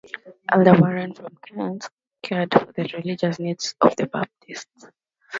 [0.51, 1.87] Elder Warren from Kent
[2.23, 4.87] cared for the religious needs of the Baptists.